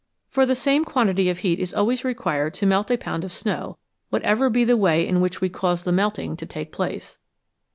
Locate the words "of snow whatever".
3.23-4.49